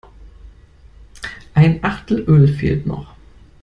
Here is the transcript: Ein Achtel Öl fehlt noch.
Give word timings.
Ein 1.53 1.83
Achtel 1.83 2.21
Öl 2.21 2.47
fehlt 2.47 2.87
noch. 2.87 3.13